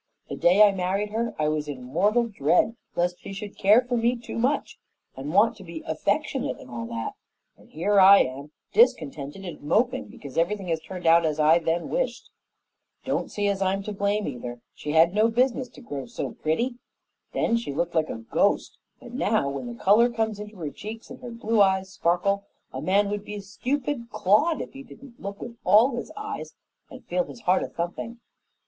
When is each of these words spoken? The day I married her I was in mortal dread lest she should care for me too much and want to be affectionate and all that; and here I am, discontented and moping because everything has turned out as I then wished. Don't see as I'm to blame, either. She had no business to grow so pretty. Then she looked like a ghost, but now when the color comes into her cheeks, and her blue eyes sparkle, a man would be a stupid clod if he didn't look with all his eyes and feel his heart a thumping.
The 0.29 0.35
day 0.35 0.63
I 0.63 0.71
married 0.71 1.11
her 1.11 1.35
I 1.37 1.47
was 1.47 1.67
in 1.67 1.83
mortal 1.83 2.23
dread 2.27 2.75
lest 2.95 3.19
she 3.19 3.33
should 3.33 3.55
care 3.55 3.81
for 3.81 3.95
me 3.95 4.15
too 4.15 4.39
much 4.39 4.79
and 5.15 5.31
want 5.31 5.55
to 5.57 5.63
be 5.63 5.83
affectionate 5.85 6.57
and 6.57 6.71
all 6.71 6.87
that; 6.87 7.13
and 7.55 7.69
here 7.69 7.99
I 7.99 8.21
am, 8.21 8.49
discontented 8.73 9.45
and 9.45 9.61
moping 9.61 10.05
because 10.07 10.39
everything 10.39 10.69
has 10.69 10.79
turned 10.79 11.05
out 11.05 11.23
as 11.23 11.39
I 11.39 11.59
then 11.59 11.87
wished. 11.87 12.31
Don't 13.05 13.29
see 13.29 13.47
as 13.47 13.61
I'm 13.61 13.83
to 13.83 13.93
blame, 13.93 14.27
either. 14.27 14.59
She 14.73 14.93
had 14.93 15.13
no 15.13 15.27
business 15.27 15.69
to 15.69 15.81
grow 15.81 16.07
so 16.07 16.31
pretty. 16.31 16.79
Then 17.33 17.55
she 17.55 17.71
looked 17.71 17.93
like 17.93 18.09
a 18.09 18.15
ghost, 18.17 18.79
but 18.99 19.13
now 19.13 19.47
when 19.51 19.67
the 19.67 19.75
color 19.79 20.09
comes 20.09 20.39
into 20.39 20.55
her 20.55 20.71
cheeks, 20.71 21.11
and 21.11 21.19
her 21.21 21.29
blue 21.29 21.61
eyes 21.61 21.89
sparkle, 21.93 22.47
a 22.73 22.81
man 22.81 23.11
would 23.11 23.23
be 23.23 23.35
a 23.35 23.41
stupid 23.43 24.09
clod 24.09 24.61
if 24.61 24.73
he 24.73 24.81
didn't 24.81 25.21
look 25.21 25.39
with 25.39 25.57
all 25.63 25.95
his 25.95 26.11
eyes 26.17 26.55
and 26.89 27.05
feel 27.05 27.25
his 27.25 27.41
heart 27.41 27.61
a 27.61 27.67
thumping. 27.67 28.19